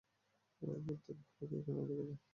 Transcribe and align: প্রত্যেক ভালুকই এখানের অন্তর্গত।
প্রত্যেক 0.61 1.17
ভালুকই 1.31 1.57
এখানের 1.57 1.81
অন্তর্গত। 1.81 2.21